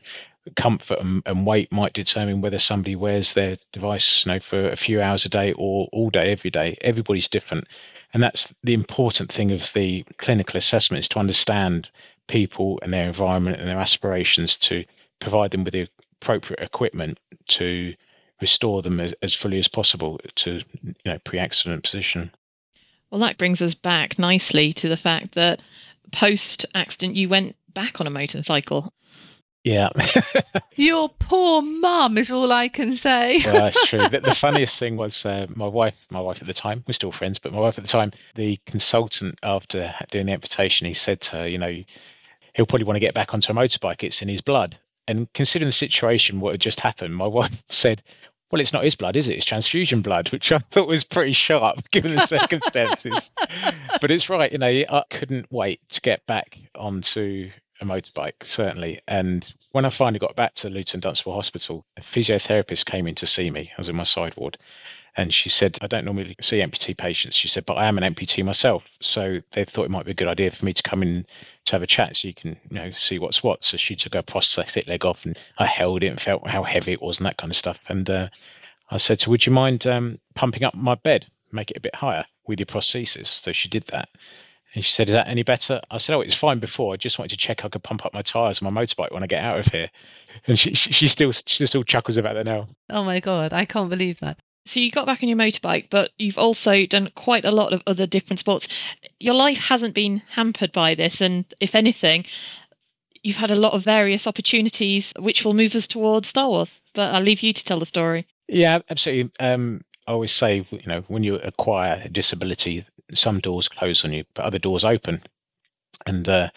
[0.56, 4.76] comfort and, and, weight might determine whether somebody wears their device you know for a
[4.76, 7.66] few hours a day or all day every day everybody's different
[8.14, 11.90] and that's the important thing of the clinical assessment is to understand
[12.28, 14.84] people and their environment and their aspirations to
[15.18, 15.88] provide them with the
[16.20, 17.94] appropriate equipment to
[18.40, 22.30] restore them as, as fully as possible to you know pre-accident position
[23.10, 25.60] well that brings us back nicely to the fact that
[26.12, 28.92] post accident you went back on a motorcycle
[29.64, 29.90] yeah.
[30.76, 33.38] Your poor mum is all I can say.
[33.38, 33.98] yeah, that's true.
[34.08, 37.12] The, the funniest thing was uh, my wife, my wife at the time, we're still
[37.12, 41.20] friends, but my wife at the time, the consultant after doing the amputation, he said
[41.22, 41.82] to her, you know,
[42.58, 44.02] he'll probably want to get back onto a motorbike.
[44.02, 44.76] It's in his blood.
[45.06, 48.02] And considering the situation, what had just happened, my wife said,
[48.50, 49.36] well, it's not his blood, is it?
[49.36, 53.30] It's transfusion blood, which I thought was pretty sharp given the circumstances.
[54.00, 58.98] but it's right, you know, I couldn't wait to get back onto a motorbike, certainly.
[59.06, 63.26] And when I finally got back to Luton Dunstable Hospital, a physiotherapist came in to
[63.28, 63.70] see me.
[63.70, 64.58] I was in my side ward.
[65.18, 67.34] And she said, I don't normally see amputee patients.
[67.34, 68.96] She said, but I am an amputee myself.
[69.00, 71.26] So they thought it might be a good idea for me to come in
[71.64, 73.64] to have a chat so you can, you know, see what's what.
[73.64, 76.92] So she took her prosthetic leg off and I held it and felt how heavy
[76.92, 77.82] it was and that kind of stuff.
[77.90, 78.28] And uh,
[78.88, 81.96] I said her, would you mind um, pumping up my bed, make it a bit
[81.96, 83.26] higher with your prosthesis?
[83.26, 84.08] So she did that.
[84.72, 85.80] And she said, Is that any better?
[85.90, 86.94] I said, Oh, it's fine before.
[86.94, 89.24] I just wanted to check I could pump up my tyres on my motorbike when
[89.24, 89.88] I get out of here.
[90.46, 92.66] And she, she, she still she still chuckles about that now.
[92.88, 94.38] Oh my God, I can't believe that.
[94.66, 97.82] So you got back on your motorbike, but you've also done quite a lot of
[97.86, 98.68] other different sports.
[99.18, 101.22] Your life hasn't been hampered by this.
[101.22, 102.26] And if anything,
[103.22, 106.82] you've had a lot of various opportunities which will move us towards Star Wars.
[106.94, 108.26] But I'll leave you to tell the story.
[108.46, 109.32] Yeah, absolutely.
[109.40, 114.12] Um, I always say, you know, when you acquire a disability, some doors close on
[114.12, 115.22] you, but other doors open.
[116.06, 116.48] And uh,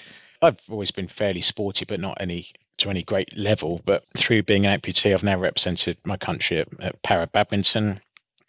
[0.42, 2.48] I've always been fairly sporty, but not any
[2.82, 3.82] to any great level.
[3.84, 8.00] But through being an amputee, I've now represented my country at, at para badminton,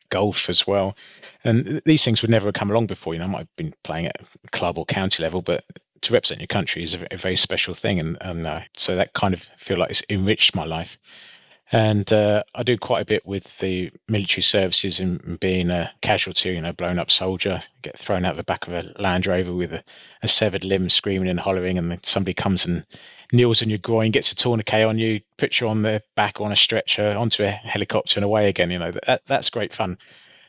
[0.09, 0.97] golf as well.
[1.45, 3.15] And these things would never have come along before.
[3.15, 5.65] You know, I might have been playing at club or county level, but
[6.03, 8.01] to represent your country is a, a very special thing.
[8.01, 10.99] And, and uh, so that kind of feel like it's enriched my life.
[11.75, 16.51] And uh, I do quite a bit with the military services and being a casualty,
[16.51, 19.73] you know, blown up soldier, get thrown out the back of a Land Rover with
[19.73, 19.83] a,
[20.23, 22.85] a severed limb, screaming and hollering, and somebody comes and
[23.33, 26.53] kneels on your groin, gets a tourniquet on you, puts you on the back on
[26.53, 28.71] a stretcher, onto a helicopter and away again.
[28.71, 29.99] You know, that, that's great fun.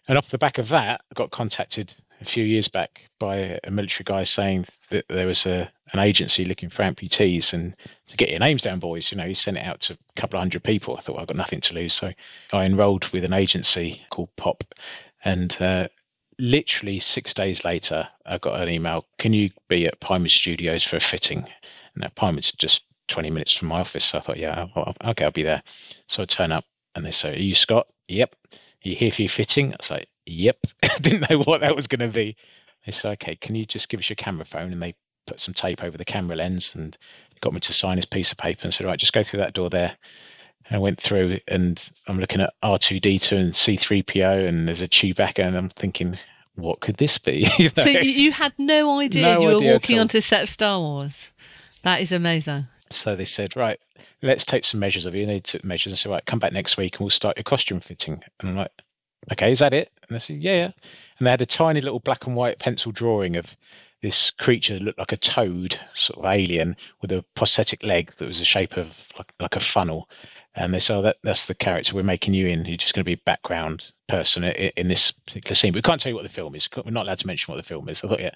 [0.07, 3.71] And off the back of that, I got contacted a few years back by a
[3.71, 7.75] military guy saying that there was a an agency looking for amputees and
[8.07, 9.11] to get your names down, boys.
[9.11, 10.97] You know, he sent it out to a couple of hundred people.
[10.97, 12.11] I thought well, I've got nothing to lose, so
[12.51, 14.63] I enrolled with an agency called Pop,
[15.23, 15.87] and uh,
[16.43, 19.05] literally six days later, I got an email.
[19.17, 21.39] Can you be at Pinewood Studios for a fitting?
[21.39, 21.47] And
[21.95, 24.03] now Pinewood's just 20 minutes from my office.
[24.03, 24.67] So I thought, yeah,
[25.05, 25.63] okay, I'll be there.
[26.07, 27.87] So I turn up and they say, Are you Scott?
[28.09, 28.35] Yep.
[28.53, 29.71] Are you here for your fitting?
[29.71, 30.57] I was like, Yep.
[31.01, 32.35] Didn't know what that was going to be.
[32.85, 34.73] They said, Okay, can you just give us your camera phone?
[34.73, 36.97] And they put some tape over the camera lens and
[37.39, 39.53] got me to sign his piece of paper and said, Right, just go through that
[39.53, 39.95] door there.
[40.65, 45.45] And I went through and I'm looking at R2D2 and C3PO and there's a Chewbacca
[45.45, 46.17] and I'm thinking,
[46.55, 47.47] what could this be?
[47.57, 47.83] you know?
[47.83, 50.79] So you had no idea no you were idea walking onto a set of Star
[50.79, 51.31] Wars.
[51.83, 52.67] That is amazing.
[52.89, 53.79] So they said, right,
[54.21, 55.21] let's take some measures of you.
[55.21, 57.43] And they took measures and said, right, come back next week and we'll start your
[57.43, 58.21] costume fitting.
[58.39, 58.71] And I'm like,
[59.31, 59.89] okay, is that it?
[60.07, 60.71] And they said, yeah, yeah.
[61.17, 63.55] And they had a tiny little black and white pencil drawing of
[64.01, 68.27] this creature that looked like a toad, sort of alien, with a prosthetic leg that
[68.27, 70.09] was the shape of like, like a funnel.
[70.55, 72.63] And they said, oh, that, that's the character we're making you in.
[72.65, 75.73] You're just going to be background person in, in, this particular scene.
[75.73, 76.69] But we can't tell you what the film is.
[76.75, 78.03] We're not allowed to mention what the film is.
[78.03, 78.35] I thought, yeah,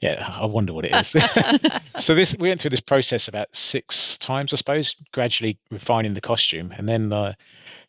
[0.00, 1.08] yeah, I wonder what it is.
[1.96, 6.20] so this we went through this process about six times, I suppose, gradually refining the
[6.20, 6.72] costume.
[6.76, 7.34] And then uh,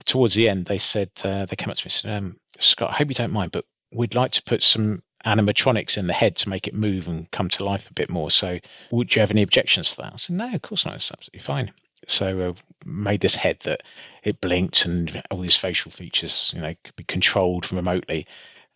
[0.05, 2.89] towards the end, they said, uh, they came up to me and said, um, Scott,
[2.89, 6.37] I hope you don't mind, but we'd like to put some animatronics in the head
[6.37, 8.31] to make it move and come to life a bit more.
[8.31, 8.59] So,
[8.91, 10.13] would you have any objections to that?
[10.13, 10.95] I said, no, of course not.
[10.95, 11.71] It's absolutely fine.
[12.07, 12.53] So, uh,
[12.85, 13.83] made this head that
[14.23, 18.27] it blinked and all these facial features, you know, could be controlled remotely.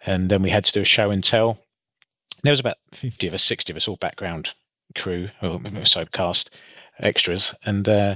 [0.05, 1.59] And then we had to do a show and tell.
[2.43, 4.51] There was about 50 of us, 60 of us, all background
[4.97, 6.59] crew, or so cast
[6.99, 7.53] extras.
[7.65, 8.15] And uh,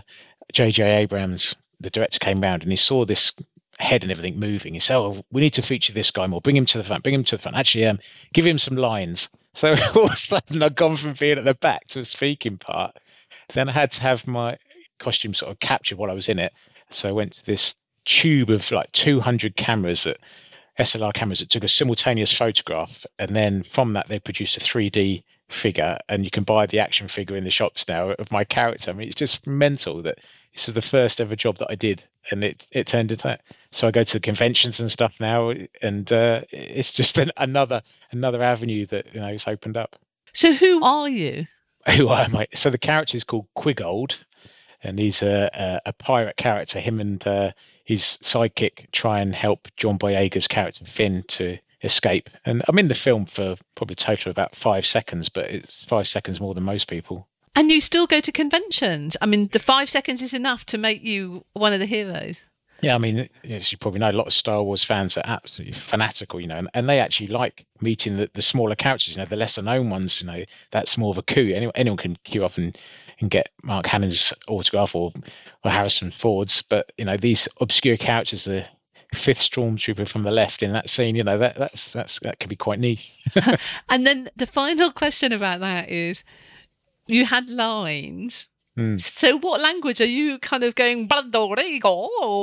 [0.51, 1.01] J.J.
[1.03, 3.33] Abrams, the director, came round and he saw this
[3.79, 4.73] head and everything moving.
[4.73, 6.41] He said, "Oh, we need to feature this guy more.
[6.41, 7.03] Bring him to the front.
[7.03, 7.57] Bring him to the front.
[7.57, 7.99] Actually, um,
[8.33, 11.53] give him some lines." So all of a sudden, I've gone from being at the
[11.53, 12.97] back to a speaking part.
[13.53, 14.57] Then I had to have my
[14.99, 16.51] costume sort of captured while I was in it.
[16.89, 20.17] So I went to this tube of like 200 cameras that
[20.77, 25.23] SLR cameras that took a simultaneous photograph, and then from that they produced a 3D
[25.47, 28.91] figure, and you can buy the action figure in the shops now of my character.
[28.91, 30.19] I mean, it's just mental that
[30.55, 33.41] this was the first ever job that I did, and it it turned into that.
[33.71, 37.83] So I go to the conventions and stuff now, and uh, it's just an, another
[38.11, 39.97] another avenue that you know has opened up.
[40.33, 41.47] So who are you?
[41.97, 42.47] Who am I?
[42.53, 44.17] So the character is called Quiggold,
[44.81, 46.79] and he's a, a, a pirate character.
[46.79, 47.51] Him and uh,
[47.83, 52.29] his sidekick try and help John Boyega's character Finn to escape.
[52.45, 55.83] And I'm in the film for probably a total of about five seconds, but it's
[55.83, 57.27] five seconds more than most people.
[57.55, 59.15] And you still go to conventions.
[59.21, 62.41] I mean, the five seconds is enough to make you one of the heroes.
[62.81, 65.73] Yeah, I mean, as you probably know, a lot of Star Wars fans are absolutely
[65.73, 69.25] fanatical, you know, and, and they actually like meeting the, the, smaller characters, you know,
[69.25, 71.51] the lesser known ones, you know, that's more of a coup.
[71.51, 72.77] Anyone, anyone can queue up and,
[73.19, 74.11] and get Mark Hamill
[74.47, 75.13] autograph or,
[75.63, 78.67] or Harrison Ford's, but, you know, these obscure characters, the
[79.13, 82.49] fifth stormtrooper from the left in that scene, you know, that, that's, that's, that can
[82.49, 83.11] be quite niche.
[83.89, 86.23] and then the final question about that is
[87.07, 88.49] you had lines.
[88.77, 88.99] Mm.
[88.99, 91.07] So, what language are you kind of going?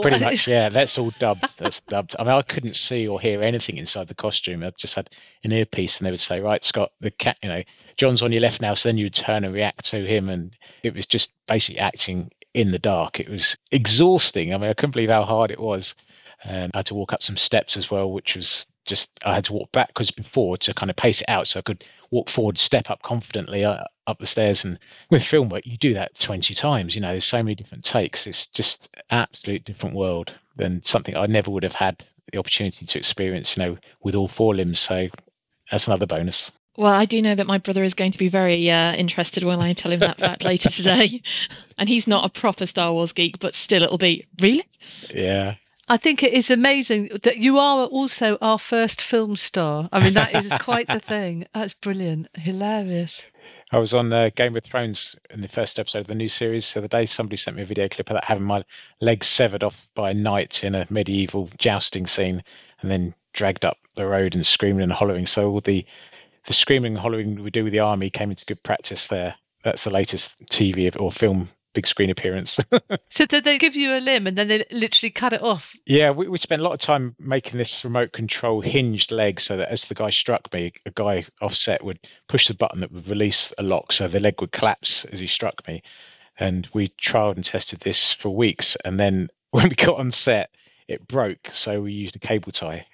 [0.00, 0.70] Pretty much, yeah.
[0.70, 1.58] That's all dubbed.
[1.58, 2.16] That's dubbed.
[2.18, 4.62] I mean, I couldn't see or hear anything inside the costume.
[4.62, 5.10] I just had
[5.44, 7.62] an earpiece, and they would say, "Right, Scott, the cat, you know,
[7.98, 10.56] John's on your left now." So then you would turn and react to him, and
[10.82, 13.20] it was just basically acting in the dark.
[13.20, 14.54] It was exhausting.
[14.54, 15.94] I mean, I couldn't believe how hard it was.
[16.44, 19.44] Um, I had to walk up some steps as well, which was just I had
[19.46, 22.58] to walk backwards before to kind of pace it out so I could walk forward,
[22.58, 24.64] step up confidently uh, up the stairs.
[24.64, 24.78] And
[25.10, 26.94] with film work, you do that 20 times.
[26.94, 28.26] You know, there's so many different takes.
[28.26, 32.98] It's just absolute different world than something I never would have had the opportunity to
[32.98, 34.80] experience, you know, with all four limbs.
[34.80, 35.08] So
[35.70, 36.52] that's another bonus.
[36.76, 39.60] Well, I do know that my brother is going to be very uh, interested when
[39.60, 41.22] I tell him that fact later today.
[41.78, 44.62] And he's not a proper Star Wars geek, but still it'll be, really?
[45.12, 45.56] Yeah.
[45.88, 49.88] I think it is amazing that you are also our first film star.
[49.92, 51.46] I mean, that is quite the thing.
[51.54, 53.26] That's brilliant, hilarious.
[53.72, 56.72] I was on uh, Game of Thrones in the first episode of the new series
[56.72, 57.06] the other day.
[57.06, 58.64] Somebody sent me a video clip of that having my
[59.00, 62.42] legs severed off by a knight in a medieval jousting scene,
[62.80, 65.26] and then dragged up the road and screaming and hollering.
[65.26, 65.84] So all the
[66.46, 69.36] the screaming and hollowing we do with the army came into good practice there.
[69.62, 72.60] That's the latest TV or film big screen appearance.
[73.10, 75.74] so did they give you a limb and then they literally cut it off?
[75.86, 79.56] Yeah, we, we spent a lot of time making this remote control hinged leg so
[79.58, 83.08] that as the guy struck me, a guy offset would push the button that would
[83.08, 85.82] release a lock so the leg would collapse as he struck me.
[86.38, 88.76] And we trialed and tested this for weeks.
[88.76, 90.50] And then when we got on set,
[90.88, 91.48] it broke.
[91.50, 92.86] So we used a cable tie.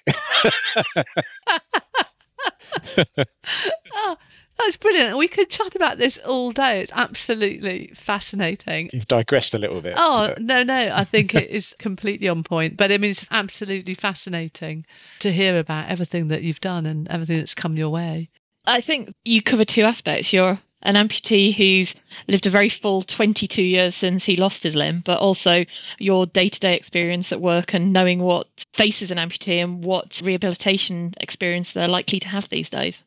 [3.93, 4.17] oh,
[4.59, 5.17] that's brilliant.
[5.17, 6.81] We could chat about this all day.
[6.81, 8.89] It's absolutely fascinating.
[8.93, 9.95] You've digressed a little bit.
[9.97, 10.41] Oh, but...
[10.41, 10.91] no, no.
[10.93, 12.77] I think it is completely on point.
[12.77, 14.85] But I mean, it's absolutely fascinating
[15.19, 18.29] to hear about everything that you've done and everything that's come your way.
[18.65, 20.33] I think you cover two aspects.
[20.33, 21.95] You're an amputee who's
[22.27, 25.65] lived a very full 22 years since he lost his limb, but also
[25.97, 30.21] your day to day experience at work and knowing what faces an amputee and what
[30.23, 33.03] rehabilitation experience they're likely to have these days.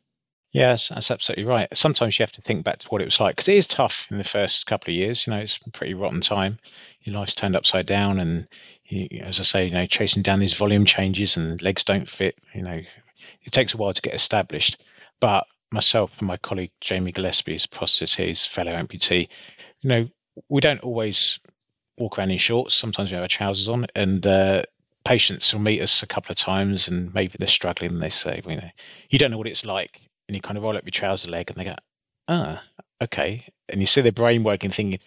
[0.53, 1.67] Yes, that's absolutely right.
[1.75, 4.05] Sometimes you have to think back to what it was like because it is tough
[4.11, 5.25] in the first couple of years.
[5.25, 6.59] You know, it's a pretty rotten time.
[7.01, 8.47] Your life's turned upside down, and
[8.85, 12.35] you, as I say, you know, chasing down these volume changes and legs don't fit.
[12.53, 12.79] You know,
[13.41, 14.83] it takes a while to get established.
[15.19, 19.29] But myself and my colleague Jamie Gillespie, is a prosthetist fellow amputee.
[19.81, 20.09] You know,
[20.49, 21.39] we don't always
[21.97, 22.75] walk around in shorts.
[22.75, 24.61] Sometimes we have our trousers on, and uh,
[25.03, 28.39] patients will meet us a couple of times, and maybe they're struggling, and they say,
[28.47, 28.69] you know,
[29.09, 31.49] you don't know what it's like and you kind of roll up your trouser leg
[31.49, 31.75] and they go,
[32.27, 32.61] ah,
[33.01, 33.41] okay.
[33.69, 34.99] And you see their brain working, thinking,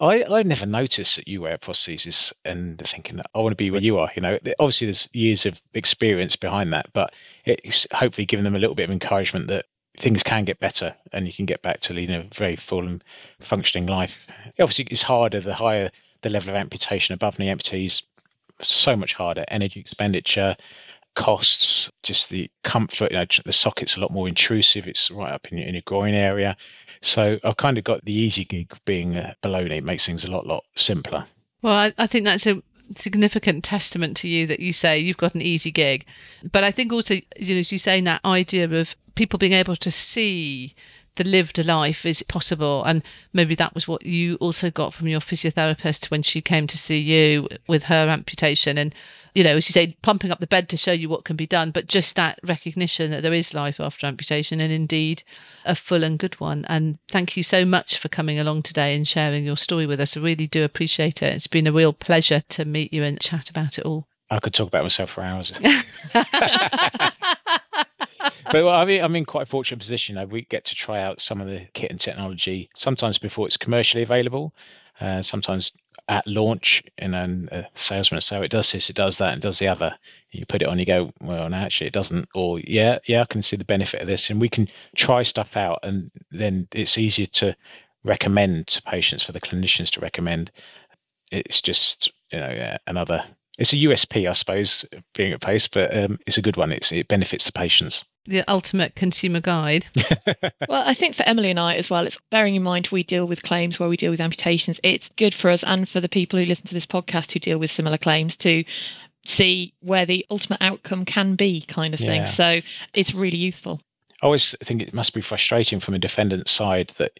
[0.00, 3.80] I, I never noticed that you wear prostheses and thinking, I want to be where
[3.80, 4.10] you are.
[4.14, 8.58] You know, obviously there's years of experience behind that, but it's hopefully giving them a
[8.58, 11.94] little bit of encouragement that things can get better and you can get back to
[11.94, 13.04] leading a very full and
[13.38, 14.26] functioning life.
[14.58, 15.90] Obviously, it's harder the higher
[16.22, 18.02] the level of amputation above knee amputees,
[18.60, 19.44] so much harder.
[19.46, 20.56] Energy expenditure,
[21.14, 23.10] costs, just the comfort.
[23.10, 24.88] You know, the socket's a lot more intrusive.
[24.88, 26.56] It's right up in your, in your groin area.
[27.00, 29.78] So I've kind of got the easy gig being uh, below knee.
[29.78, 31.24] It makes things a lot, lot simpler.
[31.62, 32.62] Well, I, I think that's a
[32.96, 36.06] significant testament to you that you say you've got an easy gig.
[36.50, 39.76] But I think also, you know, as you saying that idea of people being able
[39.76, 40.74] to see
[41.16, 42.84] the lived a life is possible.
[42.84, 46.78] And maybe that was what you also got from your physiotherapist when she came to
[46.78, 48.78] see you with her amputation.
[48.78, 48.94] And,
[49.34, 51.46] you know, as you say, pumping up the bed to show you what can be
[51.46, 55.22] done, but just that recognition that there is life after amputation and indeed
[55.64, 56.64] a full and good one.
[56.68, 60.16] And thank you so much for coming along today and sharing your story with us.
[60.16, 61.34] I really do appreciate it.
[61.34, 64.06] It's been a real pleasure to meet you and chat about it all.
[64.30, 65.52] I could talk about myself for hours.
[68.54, 70.28] but I mean, I'm in quite a fortunate position.
[70.28, 74.04] we get to try out some of the kit and technology sometimes before it's commercially
[74.04, 74.54] available,
[75.00, 75.72] uh, sometimes
[76.08, 79.42] at launch, and then a salesman say, oh, "It does this, it does that, and
[79.42, 79.96] does the other."
[80.30, 83.24] You put it on, you go, "Well, no, actually, it doesn't." Or, "Yeah, yeah, I
[83.24, 86.96] can see the benefit of this," and we can try stuff out, and then it's
[86.96, 87.56] easier to
[88.04, 90.52] recommend to patients for the clinicians to recommend.
[91.32, 93.24] It's just you know another
[93.56, 96.72] it's a USP, I suppose, being at Pace, but um, it's a good one.
[96.72, 98.04] It's, it benefits the patients.
[98.26, 99.86] The ultimate consumer guide.
[100.68, 103.26] well, I think for Emily and I as well, it's bearing in mind we deal
[103.26, 104.80] with claims where we deal with amputations.
[104.82, 107.58] It's good for us and for the people who listen to this podcast who deal
[107.58, 108.64] with similar claims to
[109.24, 112.22] see where the ultimate outcome can be, kind of thing.
[112.22, 112.24] Yeah.
[112.24, 112.60] So
[112.92, 113.80] it's really useful.
[114.20, 117.12] I always think it must be frustrating from a defendant's side that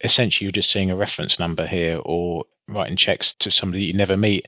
[0.00, 4.16] essentially you're just seeing a reference number here or writing checks to somebody you never
[4.16, 4.46] meet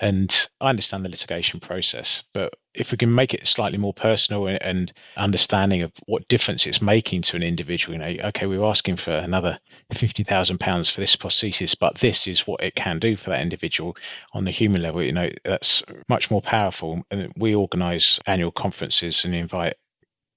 [0.00, 4.46] and I understand the litigation process, but if we can make it slightly more personal
[4.46, 8.70] and understanding of what difference it's making to an individual, you know, okay, we are
[8.70, 9.58] asking for another
[9.92, 13.42] fifty thousand pounds for this prosthesis, but this is what it can do for that
[13.42, 13.96] individual
[14.32, 15.02] on the human level.
[15.02, 17.02] You know, that's much more powerful.
[17.10, 19.74] And we organise annual conferences and invite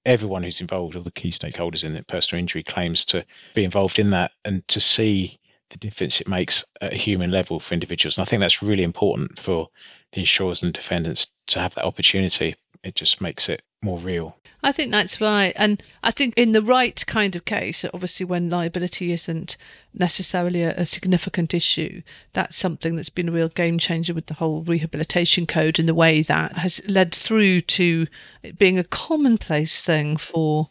[0.04, 4.00] everyone who's involved, all the key stakeholders in the personal injury claims, to be involved
[4.00, 5.38] in that and to see
[5.72, 8.16] the difference it makes at a human level for individuals.
[8.16, 9.68] And I think that's really important for
[10.12, 12.54] the insurers and defendants to have that opportunity.
[12.84, 14.36] It just makes it more real.
[14.62, 15.52] I think that's right.
[15.56, 19.56] And I think in the right kind of case, obviously when liability isn't
[19.94, 22.02] necessarily a, a, significant issue,
[22.32, 25.94] that's something that's been a real game changer with the whole rehabilitation code in the
[25.94, 28.06] way that has led through to
[28.42, 30.68] it being a commonplace thing for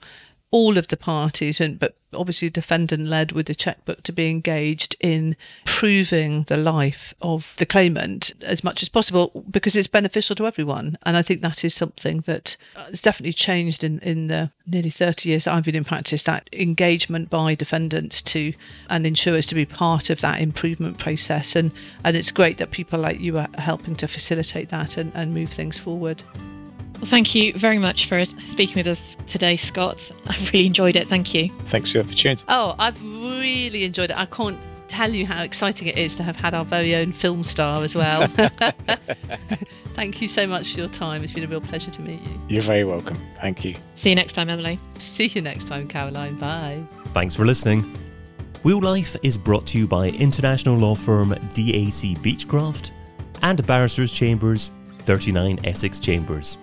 [0.52, 5.36] all of the parties, but obviously defendant led with the checkbook to be engaged in
[5.66, 10.98] proving the life of the claimant as much as possible because it's beneficial to everyone.
[11.04, 14.90] And I think that is something that uh, has definitely changed in, in the nearly
[14.90, 18.54] 30 years I've been in practice, that engagement by defendants to
[18.90, 21.56] and insurers to be part of that improvement process.
[21.56, 21.72] And,
[22.04, 25.50] and it's great that people like you are helping to facilitate that and, and move
[25.50, 26.22] things forward.
[27.02, 30.12] Well, thank you very much for speaking with us today, Scott.
[30.28, 31.08] I've really enjoyed it.
[31.08, 31.50] Thank you.
[31.62, 32.44] Thanks for the opportunity.
[32.48, 34.18] Oh, I've really enjoyed it.
[34.20, 37.44] I can't tell you how exciting it is to have had our very own film
[37.44, 38.28] star as well.
[39.96, 41.24] Thank you so much for your time.
[41.24, 42.40] It's been a real pleasure to meet you.
[42.50, 43.18] You're very welcome.
[43.40, 43.74] Thank you.
[43.96, 44.78] See you next time, Emily.
[45.00, 46.38] See you next time, Caroline.
[46.38, 46.84] Bye.
[47.16, 47.82] Thanks for listening.
[48.64, 52.92] Wheel Life is brought to you by international law firm DAC Beachcroft
[53.42, 56.58] and Barristers Chambers, 39 Essex Chambers.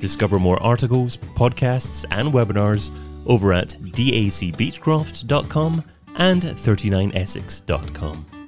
[0.00, 2.90] Discover more articles, podcasts, and webinars
[3.26, 5.84] over at dacbeachcroft.com
[6.16, 8.39] and 39essex.com.